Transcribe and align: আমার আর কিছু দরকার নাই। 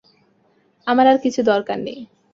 আমার 0.87 1.05
আর 1.07 1.17
কিছু 1.23 1.41
দরকার 1.43 1.77
নাই। 1.79 1.99